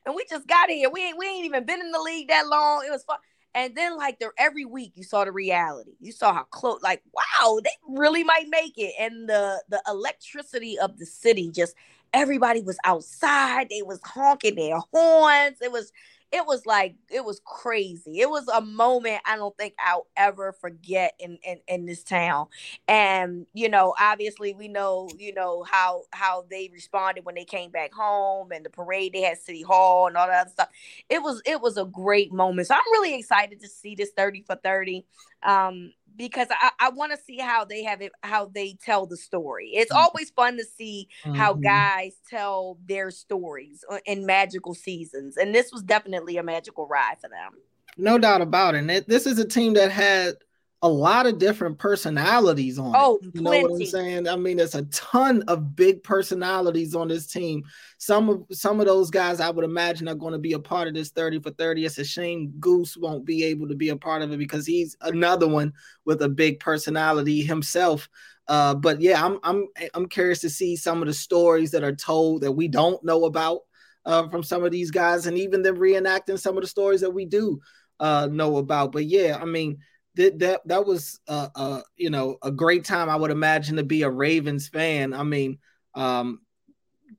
And 0.05 0.15
we 0.15 0.25
just 0.29 0.47
got 0.47 0.69
here. 0.69 0.89
We 0.89 1.05
ain't 1.05 1.17
we 1.17 1.27
ain't 1.27 1.45
even 1.45 1.65
been 1.65 1.79
in 1.79 1.91
the 1.91 2.01
league 2.01 2.29
that 2.29 2.47
long. 2.47 2.83
It 2.85 2.91
was 2.91 3.03
fun. 3.03 3.17
And 3.55 3.75
then 3.75 3.97
like 3.97 4.19
every 4.37 4.65
week 4.65 4.93
you 4.95 5.03
saw 5.03 5.25
the 5.25 5.31
reality. 5.31 5.91
You 5.99 6.11
saw 6.11 6.33
how 6.33 6.43
close 6.43 6.81
like 6.81 7.01
wow, 7.13 7.59
they 7.63 7.69
really 7.87 8.23
might 8.23 8.47
make 8.49 8.77
it. 8.77 8.93
And 8.99 9.29
the 9.29 9.63
the 9.69 9.81
electricity 9.87 10.77
of 10.79 10.97
the 10.97 11.05
city 11.05 11.51
just 11.51 11.75
everybody 12.13 12.61
was 12.61 12.77
outside. 12.85 13.67
They 13.69 13.81
was 13.81 13.99
honking 14.03 14.55
their 14.55 14.77
horns. 14.93 15.57
It 15.61 15.71
was 15.71 15.91
it 16.33 16.47
was 16.47 16.65
like 16.65 16.95
it 17.11 17.23
was 17.23 17.39
crazy. 17.45 18.19
It 18.19 18.29
was 18.29 18.47
a 18.47 18.59
moment 18.59 19.21
I 19.23 19.35
don't 19.37 19.55
think 19.55 19.75
I'll 19.79 20.07
ever 20.17 20.51
forget 20.51 21.13
in, 21.19 21.37
in 21.43 21.59
in 21.67 21.85
this 21.85 22.03
town. 22.03 22.47
And 22.87 23.45
you 23.53 23.69
know, 23.69 23.93
obviously 23.99 24.55
we 24.55 24.67
know, 24.67 25.09
you 25.19 25.31
know, 25.31 25.63
how 25.63 26.03
how 26.11 26.45
they 26.49 26.71
responded 26.73 27.23
when 27.23 27.35
they 27.35 27.45
came 27.45 27.69
back 27.69 27.93
home 27.93 28.51
and 28.51 28.65
the 28.65 28.71
parade 28.71 29.13
they 29.13 29.21
had 29.21 29.37
City 29.37 29.61
Hall 29.61 30.07
and 30.07 30.17
all 30.17 30.25
that 30.27 30.49
stuff. 30.49 30.69
It 31.07 31.21
was 31.21 31.39
it 31.45 31.61
was 31.61 31.77
a 31.77 31.85
great 31.85 32.33
moment. 32.33 32.67
So 32.67 32.73
I'm 32.73 32.81
really 32.93 33.13
excited 33.13 33.59
to 33.61 33.67
see 33.69 33.93
this 33.93 34.09
30 34.17 34.41
for 34.47 34.55
30. 34.55 35.05
Um 35.43 35.93
because 36.15 36.47
I, 36.51 36.71
I 36.79 36.89
want 36.89 37.11
to 37.11 37.17
see 37.17 37.37
how 37.37 37.65
they 37.65 37.83
have 37.83 38.01
it, 38.01 38.11
how 38.21 38.45
they 38.45 38.77
tell 38.83 39.05
the 39.05 39.17
story. 39.17 39.71
It's 39.73 39.91
mm-hmm. 39.91 40.03
always 40.03 40.29
fun 40.31 40.57
to 40.57 40.63
see 40.63 41.09
mm-hmm. 41.23 41.35
how 41.35 41.53
guys 41.53 42.15
tell 42.29 42.77
their 42.85 43.11
stories 43.11 43.83
uh, 43.89 43.99
in 44.05 44.25
magical 44.25 44.73
seasons, 44.73 45.37
and 45.37 45.53
this 45.53 45.71
was 45.71 45.81
definitely 45.81 46.37
a 46.37 46.43
magical 46.43 46.87
ride 46.87 47.17
for 47.21 47.29
them. 47.29 47.53
No 47.97 48.17
doubt 48.17 48.41
about 48.41 48.75
it. 48.75 48.79
And 48.79 48.89
this 48.89 49.27
is 49.27 49.37
a 49.37 49.47
team 49.47 49.73
that 49.75 49.91
had 49.91 50.35
a 50.83 50.89
lot 50.89 51.25
of 51.25 51.37
different 51.37 51.79
personalities 51.79 52.77
on 52.77 52.91
oh, 52.93 53.17
it. 53.21 53.29
You 53.33 53.41
know 53.41 53.51
what 53.51 53.71
I'm 53.71 53.85
saying? 53.85 54.27
I 54.27 54.35
mean, 54.35 54.57
there's 54.57 54.75
a 54.75 54.83
ton 54.87 55.41
of 55.47 55.77
big 55.77 56.03
personalities 56.03 56.93
on 56.93 57.07
this 57.07 57.25
team. 57.25 57.63
Some 57.97 58.29
of 58.29 58.43
some 58.51 58.81
of 58.81 58.85
those 58.85 59.09
guys 59.09 59.39
I 59.39 59.49
would 59.49 59.63
imagine 59.63 60.09
are 60.09 60.15
going 60.15 60.33
to 60.33 60.39
be 60.39 60.51
a 60.51 60.59
part 60.59 60.89
of 60.89 60.93
this 60.93 61.09
30 61.09 61.39
for 61.39 61.51
30. 61.51 61.85
It's 61.85 61.97
a 61.99 62.03
shame 62.03 62.53
Goose 62.59 62.97
won't 62.97 63.23
be 63.23 63.45
able 63.45 63.69
to 63.69 63.75
be 63.75 63.89
a 63.89 63.95
part 63.95 64.23
of 64.23 64.33
it 64.33 64.37
because 64.37 64.67
he's 64.67 64.97
another 64.99 65.47
one 65.47 65.71
with 66.03 66.21
a 66.21 66.29
big 66.29 66.59
personality 66.59 67.41
himself. 67.41 68.09
Uh, 68.49 68.75
but 68.75 68.99
yeah, 68.99 69.25
I'm 69.25 69.39
I'm 69.41 69.67
I'm 69.93 70.09
curious 70.09 70.41
to 70.41 70.49
see 70.49 70.75
some 70.75 71.01
of 71.01 71.07
the 71.07 71.13
stories 71.13 71.71
that 71.71 71.85
are 71.85 71.95
told 71.95 72.41
that 72.41 72.51
we 72.51 72.67
don't 72.67 73.01
know 73.05 73.23
about 73.23 73.61
uh, 74.05 74.27
from 74.27 74.43
some 74.43 74.65
of 74.65 74.71
these 74.71 74.91
guys, 74.91 75.27
and 75.27 75.37
even 75.37 75.61
them 75.61 75.77
reenacting 75.77 76.37
some 76.37 76.57
of 76.57 76.61
the 76.61 76.67
stories 76.67 76.99
that 76.99 77.11
we 77.11 77.23
do 77.23 77.61
uh, 78.01 78.27
know 78.29 78.57
about. 78.57 78.91
But 78.91 79.05
yeah, 79.05 79.39
I 79.41 79.45
mean, 79.45 79.77
that 80.15 80.39
that 80.39 80.61
that 80.67 80.85
was 80.85 81.19
uh, 81.27 81.49
uh, 81.55 81.81
you 81.95 82.09
know 82.09 82.37
a 82.41 82.51
great 82.51 82.85
time. 82.85 83.09
I 83.09 83.15
would 83.15 83.31
imagine 83.31 83.77
to 83.77 83.83
be 83.83 84.03
a 84.03 84.09
Ravens 84.09 84.67
fan. 84.67 85.13
I 85.13 85.23
mean, 85.23 85.59
um, 85.95 86.41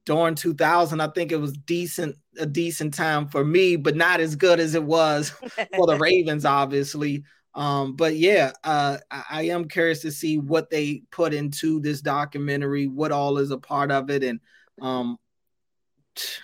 during 0.06 0.34
2000, 0.34 1.00
I 1.00 1.08
think 1.08 1.32
it 1.32 1.40
was 1.40 1.52
decent 1.52 2.16
a 2.38 2.46
decent 2.46 2.94
time 2.94 3.28
for 3.28 3.44
me, 3.44 3.76
but 3.76 3.96
not 3.96 4.20
as 4.20 4.36
good 4.36 4.60
as 4.60 4.74
it 4.74 4.84
was 4.84 5.30
for 5.76 5.86
the 5.86 5.98
Ravens, 5.98 6.44
obviously. 6.44 7.24
Um, 7.54 7.94
but 7.94 8.16
yeah, 8.16 8.52
uh, 8.64 8.98
I, 9.10 9.24
I, 9.30 9.42
am 9.42 9.68
curious 9.68 10.02
to 10.02 10.10
see 10.10 10.38
what 10.38 10.70
they 10.70 11.04
put 11.12 11.32
into 11.32 11.78
this 11.78 12.00
documentary, 12.00 12.88
what 12.88 13.12
all 13.12 13.38
is 13.38 13.52
a 13.52 13.58
part 13.58 13.92
of 13.92 14.10
it, 14.10 14.24
and 14.24 14.40
um, 14.82 15.18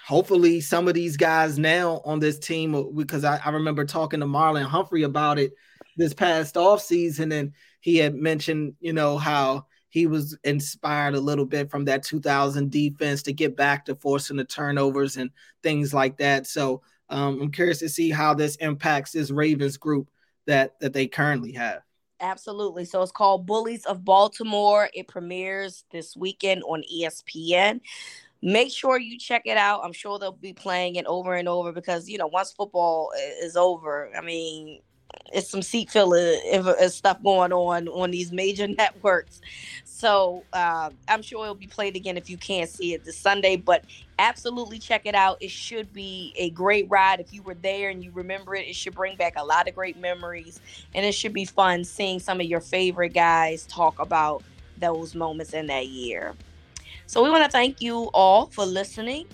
hopefully 0.07 0.61
some 0.61 0.87
of 0.87 0.95
these 0.95 1.17
guys 1.17 1.59
now 1.59 2.01
on 2.05 2.21
this 2.21 2.39
team, 2.39 2.77
uh, 2.77 2.83
because 2.83 3.25
I, 3.25 3.41
I 3.45 3.51
remember 3.51 3.85
talking 3.85 4.21
to 4.21 4.27
Marlon 4.27 4.63
Humphrey 4.63 5.03
about 5.03 5.41
it 5.41 5.53
this 6.01 6.15
past 6.15 6.57
off 6.57 6.83
season, 6.83 7.33
and 7.33 7.53
he 7.81 7.97
had 7.97 8.15
mentioned, 8.15 8.75
you 8.81 8.93
know, 8.93 9.19
how 9.19 9.67
he 9.91 10.07
was 10.07 10.37
inspired 10.45 11.15
a 11.15 11.21
little 11.21 11.45
bit 11.45 11.71
from 11.71 11.85
that 11.85 12.03
2000 12.03 12.71
defense 12.71 13.23
to 13.25 13.33
get 13.33 13.57
back 13.57 13.85
to 13.85 13.95
forcing 13.97 14.37
the 14.37 14.45
turnovers 14.45 15.17
and 15.17 15.31
things 15.63 15.93
like 15.93 16.17
that. 16.19 16.47
So 16.47 16.83
um, 17.09 17.43
I'm 17.43 17.51
curious 17.51 17.81
to 17.81 17.89
see 17.89 18.11
how 18.11 18.35
this 18.35 18.57
impacts 18.57 19.13
this 19.13 19.31
Ravens 19.31 19.77
group 19.77 20.09
that 20.47 20.79
that 20.81 20.93
they 20.93 21.07
currently 21.07 21.53
have. 21.53 21.83
Absolutely. 22.21 22.85
So 22.85 23.03
it's 23.03 23.13
called 23.13 23.47
Bullies 23.47 23.85
of 23.87 24.05
Baltimore. 24.05 24.91
It 24.95 25.09
premieres 25.09 25.85
this 25.91 26.17
weekend 26.17 26.63
on 26.65 26.83
ESPN. 26.93 27.81
Make 28.43 28.71
sure 28.71 28.99
you 28.99 29.19
check 29.19 29.43
it 29.45 29.57
out. 29.57 29.83
I'm 29.85 29.93
sure 29.93 30.19
they'll 30.19 30.33
be 30.33 30.53
playing 30.53 30.97
it 30.97 31.07
over 31.07 31.35
and 31.35 31.49
over 31.49 31.73
because 31.73 32.09
you 32.09 32.17
know 32.17 32.29
once 32.29 32.53
football 32.53 33.11
is 33.43 33.57
over, 33.57 34.11
I 34.17 34.21
mean 34.21 34.81
it's 35.33 35.49
some 35.49 35.63
seat 35.63 35.91
filler 35.91 36.35
stuff 36.89 37.23
going 37.23 37.53
on 37.53 37.89
on 37.89 38.11
these 38.11 38.33
major 38.33 38.67
networks. 38.79 39.41
So 39.85 40.45
uh, 40.53 40.91
I'm 41.09 41.23
sure 41.23 41.45
it'll 41.45 41.55
be 41.55 41.67
played 41.67 41.97
again 41.97 42.17
if 42.17 42.31
you 42.31 42.37
can't 42.37 42.69
see 42.69 42.95
it 42.95 43.05
this 43.05 43.17
Sunday. 43.17 43.57
But 43.57 43.85
absolutely 44.19 44.79
check 44.79 45.03
it 45.05 45.15
out. 45.15 45.39
It 45.41 45.51
should 45.51 45.93
be 45.93 46.33
a 46.37 46.51
great 46.51 46.89
ride. 46.91 47.21
If 47.21 47.33
you 47.33 47.43
were 47.43 47.55
there 47.55 47.91
and 47.91 48.03
you 48.03 48.11
remember 48.13 48.55
it, 48.55 48.67
it 48.67 48.77
should 48.77 48.95
bring 48.95 49.17
back 49.17 49.35
a 49.37 49.45
lot 49.45 49.69
of 49.69 49.75
great 49.75 49.99
memories, 49.99 50.61
and 50.95 51.05
it 51.05 51.13
should 51.13 51.33
be 51.33 51.45
fun 51.45 51.85
seeing 51.85 52.19
some 52.19 52.41
of 52.41 52.47
your 52.47 52.61
favorite 52.61 53.11
guys 53.11 53.67
talk 53.67 53.99
about 53.99 54.43
those 54.79 55.15
moments 55.15 55.53
in 55.53 55.67
that 55.67 55.87
year. 55.89 56.35
So 57.07 57.23
we 57.25 57.31
want 57.31 57.45
to 57.45 57.51
thank 57.51 57.83
you 57.83 58.11
all 58.15 58.47
for 58.47 58.65
listening. 58.65 59.27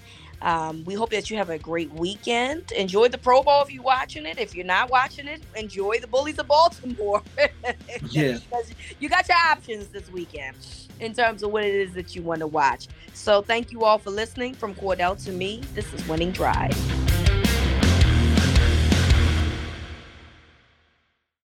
Um, 0.42 0.84
we 0.84 0.94
hope 0.94 1.10
that 1.10 1.30
you 1.30 1.36
have 1.36 1.50
a 1.50 1.58
great 1.58 1.92
weekend. 1.92 2.72
Enjoy 2.72 3.08
the 3.08 3.18
Pro 3.18 3.42
Bowl 3.42 3.62
if 3.62 3.72
you're 3.72 3.82
watching 3.82 4.26
it. 4.26 4.38
If 4.38 4.54
you're 4.54 4.66
not 4.66 4.90
watching 4.90 5.26
it, 5.26 5.42
enjoy 5.54 5.98
the 6.00 6.06
Bullies 6.06 6.38
of 6.38 6.46
Baltimore. 6.46 7.22
yeah. 8.10 8.38
you 9.00 9.08
got 9.08 9.28
your 9.28 9.38
options 9.50 9.88
this 9.88 10.10
weekend 10.10 10.56
in 11.00 11.12
terms 11.14 11.42
of 11.42 11.50
what 11.50 11.64
it 11.64 11.74
is 11.74 11.92
that 11.94 12.14
you 12.14 12.22
want 12.22 12.40
to 12.40 12.46
watch. 12.46 12.88
So 13.14 13.42
thank 13.42 13.72
you 13.72 13.84
all 13.84 13.98
for 13.98 14.10
listening. 14.10 14.54
From 14.54 14.74
Cordell 14.74 15.22
to 15.24 15.32
me, 15.32 15.62
this 15.74 15.92
is 15.92 16.06
Winning 16.08 16.32
Drive. 16.32 17.05